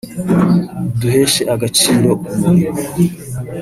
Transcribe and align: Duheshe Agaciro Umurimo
Duheshe 0.99 1.41
Agaciro 1.55 2.09
Umurimo 2.31 2.81